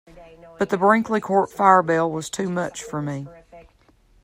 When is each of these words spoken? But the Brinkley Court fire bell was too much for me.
But 0.57 0.69
the 0.69 0.79
Brinkley 0.79 1.21
Court 1.21 1.51
fire 1.51 1.83
bell 1.83 2.09
was 2.09 2.31
too 2.31 2.49
much 2.49 2.83
for 2.83 3.03
me. 3.03 3.27